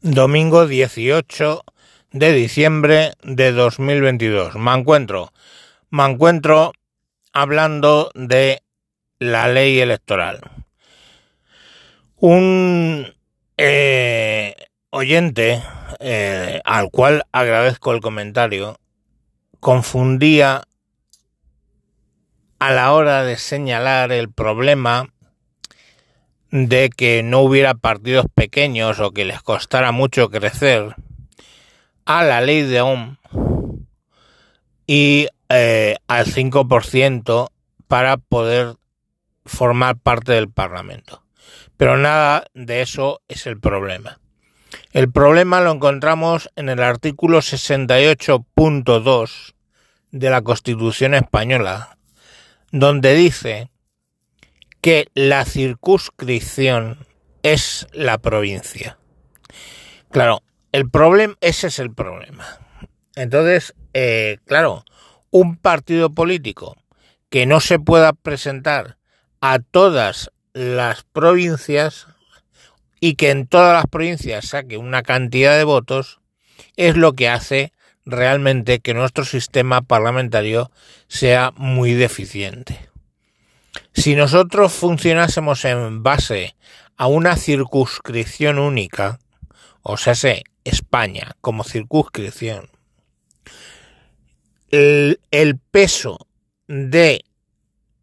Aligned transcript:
Domingo 0.00 0.68
18 0.68 1.64
de 2.12 2.32
diciembre 2.32 3.14
de 3.24 3.50
2022. 3.50 4.54
Me 4.54 4.72
encuentro, 4.72 5.32
me 5.90 6.04
encuentro 6.04 6.72
hablando 7.32 8.08
de 8.14 8.62
la 9.18 9.48
ley 9.48 9.80
electoral. 9.80 10.38
Un 12.14 13.12
eh, 13.56 14.54
oyente 14.90 15.64
eh, 15.98 16.60
al 16.64 16.92
cual 16.92 17.24
agradezco 17.32 17.92
el 17.92 18.00
comentario 18.00 18.78
confundía 19.58 20.62
a 22.60 22.70
la 22.70 22.92
hora 22.92 23.24
de 23.24 23.36
señalar 23.36 24.12
el 24.12 24.30
problema 24.30 25.08
de 26.50 26.90
que 26.90 27.22
no 27.22 27.40
hubiera 27.40 27.74
partidos 27.74 28.26
pequeños 28.34 29.00
o 29.00 29.12
que 29.12 29.24
les 29.24 29.40
costara 29.42 29.92
mucho 29.92 30.30
crecer 30.30 30.96
a 32.04 32.24
la 32.24 32.40
ley 32.40 32.62
de 32.62 32.80
Ohm 32.80 33.16
y 34.86 35.28
eh, 35.50 35.96
al 36.06 36.26
5% 36.26 37.50
para 37.86 38.16
poder 38.16 38.76
formar 39.44 39.98
parte 39.98 40.32
del 40.32 40.50
Parlamento. 40.50 41.22
Pero 41.76 41.96
nada 41.96 42.44
de 42.54 42.82
eso 42.82 43.20
es 43.28 43.46
el 43.46 43.60
problema. 43.60 44.18
El 44.92 45.12
problema 45.12 45.60
lo 45.60 45.72
encontramos 45.72 46.50
en 46.56 46.68
el 46.68 46.82
artículo 46.82 47.38
68.2 47.38 49.54
de 50.10 50.30
la 50.30 50.42
Constitución 50.42 51.14
española, 51.14 51.96
donde 52.70 53.14
dice 53.14 53.70
que 54.80 55.08
la 55.14 55.44
circunscripción 55.44 56.98
es 57.42 57.86
la 57.92 58.18
provincia. 58.18 58.98
Claro, 60.10 60.42
el 60.72 60.88
problema, 60.90 61.36
ese 61.40 61.68
es 61.68 61.78
el 61.78 61.92
problema. 61.92 62.46
Entonces, 63.14 63.74
eh, 63.94 64.38
claro, 64.46 64.84
un 65.30 65.56
partido 65.56 66.10
político 66.10 66.76
que 67.30 67.46
no 67.46 67.60
se 67.60 67.78
pueda 67.78 68.12
presentar 68.12 68.98
a 69.40 69.58
todas 69.58 70.30
las 70.52 71.04
provincias 71.04 72.06
y 73.00 73.14
que 73.14 73.30
en 73.30 73.46
todas 73.46 73.74
las 73.74 73.86
provincias 73.86 74.46
saque 74.46 74.76
una 74.76 75.02
cantidad 75.02 75.56
de 75.56 75.64
votos 75.64 76.20
es 76.76 76.96
lo 76.96 77.12
que 77.12 77.28
hace 77.28 77.72
realmente 78.04 78.80
que 78.80 78.94
nuestro 78.94 79.24
sistema 79.24 79.82
parlamentario 79.82 80.70
sea 81.08 81.52
muy 81.56 81.92
deficiente. 81.92 82.87
Si 83.98 84.14
nosotros 84.14 84.72
funcionásemos 84.72 85.64
en 85.64 86.04
base 86.04 86.54
a 86.96 87.08
una 87.08 87.36
circunscripción 87.36 88.60
única, 88.60 89.18
o 89.82 89.96
sea, 89.96 90.14
sé, 90.14 90.44
España 90.62 91.36
como 91.40 91.64
circunscripción, 91.64 92.70
el, 94.70 95.18
el 95.32 95.58
peso 95.58 96.28
de 96.68 97.24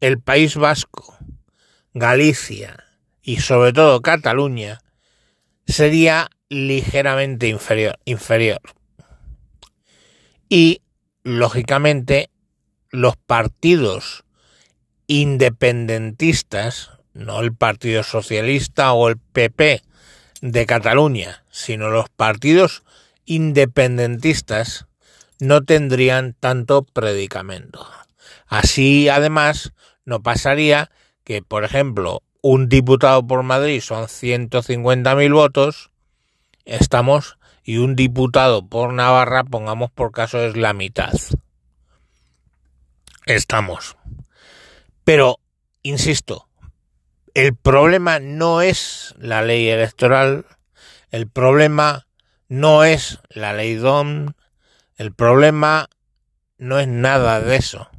el 0.00 0.18
País 0.18 0.56
Vasco, 0.56 1.16
Galicia 1.92 2.82
y 3.22 3.36
sobre 3.36 3.72
todo 3.72 4.02
Cataluña 4.02 4.80
sería 5.64 6.28
ligeramente 6.48 7.46
inferior, 7.46 8.00
inferior. 8.04 8.60
Y 10.48 10.82
lógicamente 11.22 12.30
los 12.90 13.16
partidos 13.16 14.23
independentistas, 15.06 16.90
no 17.12 17.40
el 17.40 17.54
Partido 17.54 18.02
Socialista 18.02 18.92
o 18.92 19.08
el 19.08 19.18
PP 19.18 19.82
de 20.40 20.66
Cataluña, 20.66 21.44
sino 21.50 21.90
los 21.90 22.08
partidos 22.08 22.82
independentistas 23.24 24.86
no 25.40 25.64
tendrían 25.64 26.34
tanto 26.34 26.82
predicamento. 26.82 27.86
Así, 28.46 29.08
además, 29.08 29.72
no 30.04 30.22
pasaría 30.22 30.90
que, 31.24 31.42
por 31.42 31.64
ejemplo, 31.64 32.22
un 32.42 32.68
diputado 32.68 33.26
por 33.26 33.42
Madrid 33.42 33.80
son 33.80 34.04
150.000 34.04 35.32
votos, 35.32 35.90
estamos, 36.64 37.38
y 37.64 37.78
un 37.78 37.96
diputado 37.96 38.66
por 38.66 38.92
Navarra, 38.92 39.44
pongamos 39.44 39.90
por 39.90 40.12
caso, 40.12 40.40
es 40.40 40.56
la 40.56 40.74
mitad. 40.74 41.14
Estamos. 43.24 43.96
Pero, 45.04 45.38
insisto, 45.82 46.48
el 47.34 47.54
problema 47.54 48.20
no 48.20 48.62
es 48.62 49.14
la 49.18 49.42
ley 49.42 49.68
electoral, 49.68 50.46
el 51.10 51.28
problema 51.28 52.06
no 52.48 52.84
es 52.84 53.18
la 53.28 53.52
ley 53.52 53.74
DOM, 53.74 54.32
el 54.96 55.12
problema 55.12 55.90
no 56.58 56.78
es 56.78 56.86
nada 56.88 57.40
de 57.40 57.56
eso. 57.56 57.90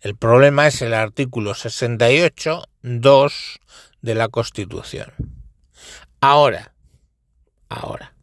El 0.00 0.16
problema 0.16 0.66
es 0.66 0.82
el 0.82 0.94
artículo 0.94 1.54
68.2 1.54 3.32
de 4.00 4.14
la 4.14 4.28
Constitución. 4.28 5.12
Ahora, 6.20 6.74
ahora, 7.68 8.14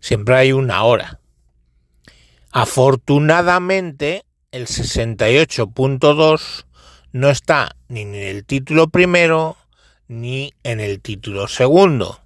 siempre 0.00 0.34
hay 0.34 0.52
una 0.52 0.82
hora. 0.82 1.20
Afortunadamente, 2.50 4.24
el 4.50 4.66
68.2 4.66 6.66
no 7.12 7.30
está 7.30 7.76
ni 7.88 8.00
en 8.00 8.14
el 8.14 8.44
título 8.44 8.88
primero 8.88 9.56
ni 10.08 10.54
en 10.62 10.80
el 10.80 11.00
título 11.00 11.46
segundo. 11.46 12.20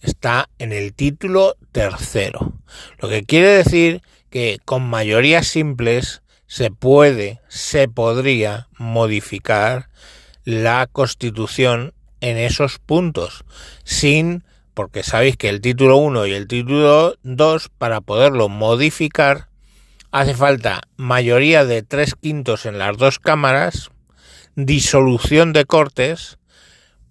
Está 0.00 0.48
en 0.58 0.72
el 0.72 0.92
título 0.94 1.56
tercero. 1.70 2.52
Lo 2.98 3.08
que 3.08 3.24
quiere 3.24 3.48
decir 3.48 4.02
que 4.30 4.58
con 4.64 4.82
mayorías 4.82 5.46
simples 5.46 6.22
se 6.46 6.70
puede, 6.70 7.40
se 7.48 7.88
podría 7.88 8.68
modificar 8.78 9.88
la 10.44 10.88
constitución 10.90 11.94
en 12.20 12.36
esos 12.36 12.78
puntos 12.78 13.44
sin 13.84 14.44
porque 14.74 15.02
sabéis 15.02 15.36
que 15.36 15.48
el 15.48 15.60
título 15.60 15.98
1 15.98 16.26
y 16.26 16.32
el 16.32 16.48
título 16.48 17.16
2 17.22 17.68
para 17.78 18.00
poderlo 18.00 18.48
modificar 18.48 19.48
hace 20.10 20.34
falta 20.34 20.82
mayoría 20.96 21.64
de 21.64 21.82
tres 21.82 22.14
quintos 22.14 22.66
en 22.66 22.78
las 22.78 22.96
dos 22.96 23.18
cámaras 23.18 23.91
disolución 24.56 25.52
de 25.52 25.64
cortes, 25.64 26.38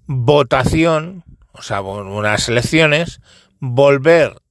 votación, 0.06 1.24
o 1.52 1.62
sea, 1.62 1.82
unas 1.82 2.50
elecciones, 2.50 3.22
volver 3.60 4.42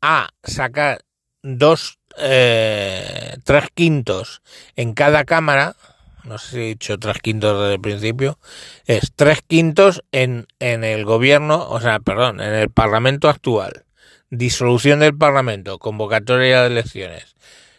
a 0.00 0.28
sacar 0.42 1.00
dos, 1.42 1.98
eh, 2.18 3.36
tres 3.44 3.66
quintos 3.74 4.42
en 4.76 4.94
cada 4.94 5.24
cámara, 5.24 5.76
no 6.24 6.38
sé 6.38 6.50
si 6.50 6.56
he 6.56 6.66
dicho 6.66 6.98
tres 6.98 7.18
quintos 7.20 7.60
desde 7.60 7.74
el 7.74 7.80
principio, 7.80 8.38
es 8.86 9.12
tres 9.14 9.40
quintos 9.46 10.02
en, 10.12 10.46
en 10.58 10.84
el 10.84 11.04
gobierno, 11.04 11.68
o 11.68 11.80
sea, 11.80 12.00
perdón, 12.00 12.40
en 12.40 12.54
el 12.54 12.70
Parlamento 12.70 13.28
actual, 13.28 13.84
disolución 14.30 15.00
del 15.00 15.16
Parlamento, 15.16 15.78
convocatoria 15.78 16.62
de 16.62 16.66
elecciones. 16.68 17.36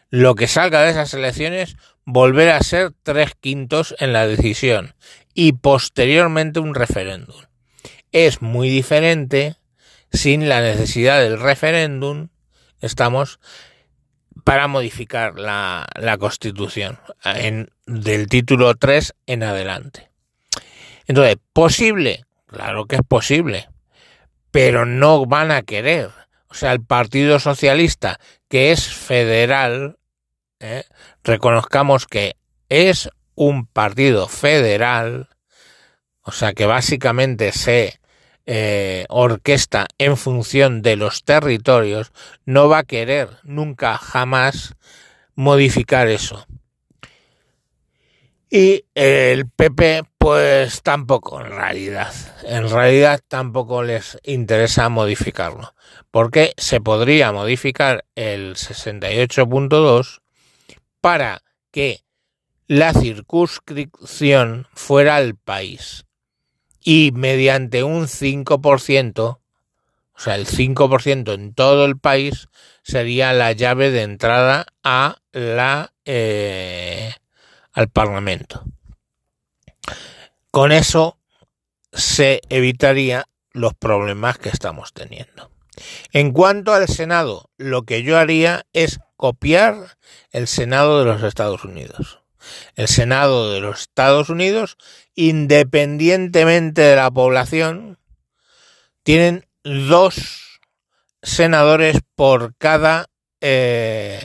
Lo 0.10 0.34
que 0.34 0.48
salga 0.48 0.82
de 0.82 0.90
esas 0.90 1.14
elecciones 1.14 1.78
volver 2.06 2.50
a 2.50 2.62
ser 2.62 2.92
tres 3.04 3.32
quintos 3.40 3.96
en 4.00 4.14
la 4.14 4.28
decisión 4.28 4.96
y 5.34 5.54
posteriormente 5.54 6.60
un 6.60 6.76
referéndum. 6.76 7.42
Es 8.12 8.42
muy 8.42 8.70
diferente 8.70 9.56
sin 10.12 10.50
la 10.50 10.62
necesidad 10.62 11.22
del 11.22 11.40
referéndum, 11.40 12.30
estamos 12.82 13.40
para 14.44 14.68
modificar 14.68 15.38
la, 15.38 15.88
la 15.96 16.18
constitución 16.18 16.98
en, 17.24 17.70
del 17.86 18.28
título 18.28 18.74
3 18.76 19.14
en 19.28 19.44
adelante. 19.44 20.10
Entonces, 21.08 21.38
¿posible? 21.54 22.26
Claro 22.48 22.86
que 22.86 22.96
es 22.96 23.02
posible, 23.08 23.70
pero 24.52 24.86
no 24.86 25.26
van 25.26 25.52
a 25.52 25.62
querer. 25.62 26.10
O 26.48 26.56
sea, 26.56 26.72
el 26.72 26.84
Partido 26.84 27.40
Socialista, 27.40 28.20
que 28.48 28.72
es 28.72 28.88
federal, 28.88 29.99
¿eh? 30.60 30.84
reconozcamos 31.24 32.06
que 32.08 32.36
es 32.70 33.10
un 33.36 33.66
partido 33.66 34.28
federal, 34.28 35.30
o 36.22 36.32
sea 36.32 36.54
que 36.54 36.66
básicamente 36.66 37.52
se 37.52 38.00
eh, 38.46 39.06
orquesta 39.10 39.88
en 39.98 40.18
función 40.18 40.82
de 40.82 40.96
los 40.96 41.24
territorios, 41.24 42.12
no 42.46 42.68
va 42.68 42.80
a 42.80 42.84
querer 42.84 43.30
nunca 43.44 43.98
jamás 43.98 44.76
modificar 45.36 46.08
eso. 46.08 46.46
Y 48.52 48.86
el 48.96 49.48
PP, 49.48 50.04
pues 50.18 50.82
tampoco, 50.82 51.40
en 51.40 51.52
realidad. 51.52 52.12
En 52.44 52.68
realidad 52.68 53.22
tampoco 53.28 53.84
les 53.84 54.18
interesa 54.24 54.90
modificarlo. 54.90 55.76
Porque 56.10 56.54
se 56.58 56.82
podría 56.82 57.32
modificar 57.32 58.06
el 58.16 58.56
68.2 58.56 60.19
para 61.02 61.42
que 61.72 62.04
la 62.68 62.94
circunscripción 62.94 64.68
fuera 64.74 65.20
el 65.20 65.36
país 65.36 66.06
y 66.84 67.12
mediante 67.14 67.84
un 67.84 68.08
5%, 68.08 69.20
o 69.20 69.40
o 70.20 70.22
sea, 70.22 70.36
el 70.36 70.48
5% 70.48 71.34
en 71.34 71.54
todo 71.54 71.86
el 71.86 71.98
país 71.98 72.50
sería 72.84 73.32
la 73.32 73.54
llave 73.54 73.90
de 73.90 74.02
entrada 74.02 74.66
a 74.84 75.16
la 75.32 75.94
eh, 76.04 77.14
al 77.72 77.88
Parlamento. 77.88 78.66
Con 80.52 80.74
eso 80.74 81.18
se 81.94 82.42
evitaría 82.50 83.30
los 83.52 83.74
problemas 83.74 84.38
que 84.38 84.50
estamos 84.50 84.92
teniendo. 84.92 85.52
En 86.12 86.32
cuanto 86.32 86.74
al 86.74 86.88
Senado, 86.88 87.50
lo 87.58 87.84
que 87.84 88.04
yo 88.04 88.18
haría 88.18 88.66
es 88.74 89.00
copiar 89.16 89.98
el 90.32 90.48
Senado 90.48 91.00
de 91.00 91.06
los 91.06 91.24
Estados 91.24 91.64
Unidos. 91.64 92.20
El 92.76 92.88
Senado 92.88 93.52
de 93.52 93.60
los 93.60 93.82
Estados 93.82 94.30
Unidos, 94.30 94.78
independientemente 95.16 96.82
de 96.82 96.96
la 96.96 97.12
población, 97.12 98.00
tienen 99.04 99.46
dos 99.64 100.60
senadores 101.22 101.98
por 102.16 102.56
cada 102.58 103.08
eh, 103.42 104.22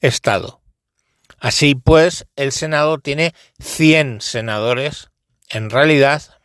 estado. 0.00 0.60
Así 1.38 1.74
pues, 1.74 2.26
el 2.36 2.52
Senado 2.52 2.98
tiene 2.98 3.34
100 3.58 4.20
senadores, 4.20 5.10
en 5.48 5.70
realidad 5.70 6.39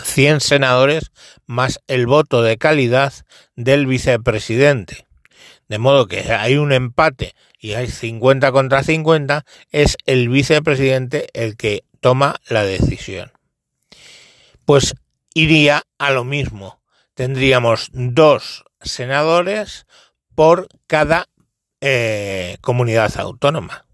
100 0.00 0.40
senadores 0.40 1.12
más 1.46 1.80
el 1.86 2.06
voto 2.06 2.42
de 2.42 2.58
calidad 2.58 3.12
del 3.56 3.86
vicepresidente. 3.86 5.06
De 5.68 5.78
modo 5.78 6.06
que 6.06 6.32
hay 6.32 6.56
un 6.56 6.72
empate 6.72 7.34
y 7.58 7.74
hay 7.74 7.88
50 7.88 8.50
contra 8.52 8.82
50, 8.82 9.44
es 9.70 9.96
el 10.06 10.28
vicepresidente 10.28 11.28
el 11.32 11.56
que 11.56 11.84
toma 12.00 12.36
la 12.48 12.64
decisión. 12.64 13.32
Pues 14.64 14.94
iría 15.34 15.84
a 15.98 16.10
lo 16.10 16.24
mismo. 16.24 16.80
Tendríamos 17.14 17.90
dos 17.92 18.64
senadores 18.80 19.86
por 20.34 20.68
cada 20.86 21.28
eh, 21.80 22.56
comunidad 22.60 23.18
autónoma, 23.18 23.86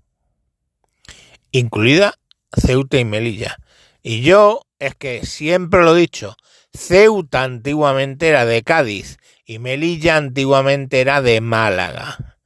incluida 1.50 2.14
Ceuta 2.52 2.98
y 2.98 3.04
Melilla. 3.04 3.58
Y 4.02 4.22
yo 4.22 4.65
es 4.78 4.94
que 4.94 5.24
siempre 5.24 5.82
lo 5.82 5.96
he 5.96 6.00
dicho, 6.00 6.36
Ceuta 6.72 7.42
antiguamente 7.42 8.28
era 8.28 8.44
de 8.44 8.62
Cádiz 8.62 9.18
y 9.44 9.58
Melilla 9.58 10.16
antiguamente 10.16 11.00
era 11.00 11.22
de 11.22 11.40
Málaga. 11.40 12.38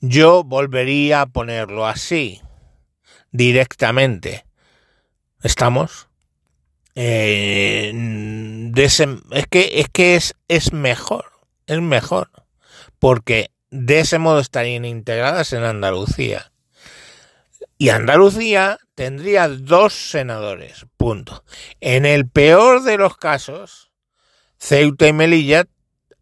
Yo 0.00 0.44
volvería 0.44 1.22
a 1.22 1.26
ponerlo 1.26 1.86
así, 1.86 2.40
directamente. 3.30 4.44
¿Estamos? 5.42 6.08
Eh, 6.94 7.92
es 8.74 9.46
que, 9.48 9.70
es, 9.80 9.88
que 9.88 10.16
es, 10.16 10.34
es 10.48 10.72
mejor, 10.72 11.26
es 11.66 11.80
mejor, 11.80 12.30
porque 12.98 13.50
de 13.70 14.00
ese 14.00 14.18
modo 14.18 14.40
estarían 14.40 14.84
integradas 14.84 15.52
en 15.52 15.62
Andalucía. 15.62 16.52
Y 17.76 17.90
Andalucía 17.90 18.78
tendría 18.98 19.46
dos 19.46 19.94
senadores, 19.94 20.84
punto. 20.96 21.44
En 21.80 22.04
el 22.04 22.28
peor 22.28 22.82
de 22.82 22.98
los 22.98 23.16
casos, 23.16 23.92
Ceuta 24.58 25.06
y 25.06 25.12
Melilla, 25.12 25.66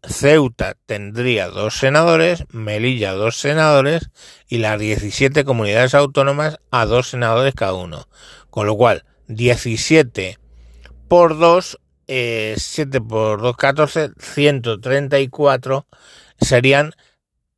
Ceuta 0.03 0.75
tendría 0.85 1.47
dos 1.47 1.79
senadores, 1.79 2.43
Melilla 2.51 3.13
dos 3.13 3.37
senadores 3.37 4.11
y 4.47 4.59
las 4.59 4.79
17 4.79 5.43
comunidades 5.43 5.95
autónomas 5.95 6.59
a 6.69 6.85
dos 6.85 7.09
senadores 7.09 7.55
cada 7.55 7.73
uno. 7.73 8.07
Con 8.51 8.67
lo 8.67 8.75
cual, 8.75 9.05
17 9.25 10.37
por 11.07 11.39
2, 11.39 11.79
7 12.05 13.01
por 13.01 13.41
2, 13.41 13.57
14, 13.57 14.11
134 14.19 15.87
serían, 16.39 16.93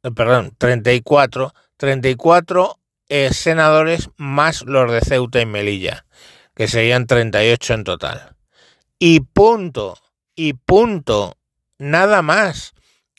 eh, 0.04 0.12
perdón, 0.12 0.56
34, 0.58 1.54
34 1.76 2.79
eh, 3.10 3.34
senadores 3.34 4.10
más 4.18 4.62
los 4.62 4.92
de 4.92 5.02
Ceuta 5.02 5.42
y 5.42 5.46
Melilla, 5.46 6.06
que 6.56 6.68
serían 6.68 7.08
38 7.08 7.74
en 7.74 7.84
total. 7.84 8.36
Y 9.00 9.22
punto, 9.22 9.98
y 10.36 10.54
punto, 10.54 11.38
nada 11.78 12.22
más. 12.22 12.74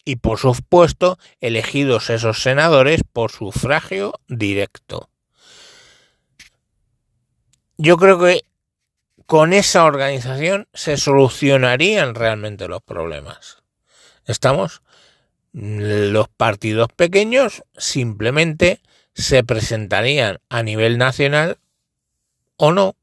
Y 0.05 0.17
por 0.17 0.39
supuesto, 0.39 1.19
elegidos 1.41 2.09
esos 2.11 2.43
senadores 2.43 3.03
por 3.13 3.31
sufragio 3.31 4.15
directo. 4.29 5.11
Yo 7.77 7.97
creo 7.97 8.19
que 8.19 8.45
con 9.27 9.53
esa 9.53 9.85
organización 9.85 10.69
se 10.75 10.97
solucionarían 10.97 12.15
realmente 12.15 12.69
los 12.69 12.83
problemas. 12.83 13.63
¿Estamos? 14.27 14.83
Los 15.53 16.29
partidos 16.29 16.89
pequeños 16.95 17.63
simplemente 17.77 18.81
se 19.15 19.45
presentarían 19.45 20.39
a 20.49 20.63
nivel 20.63 20.99
nacional 20.99 21.59
o 22.57 22.73
no, 22.73 22.97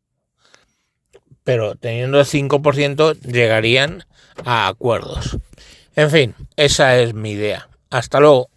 pero 1.44 1.75
teniendo 1.75 2.19
el 2.19 2.25
5% 2.25 3.19
llegarían 3.21 4.06
a 4.44 4.68
acuerdos. 4.68 5.38
En 5.95 6.12
fin, 6.12 6.36
esa 6.56 6.98
es 7.00 7.13
mi 7.13 7.31
idea. 7.31 7.69
Hasta 7.89 8.19
luego. 8.19 8.50